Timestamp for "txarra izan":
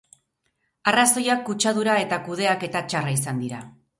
2.89-3.45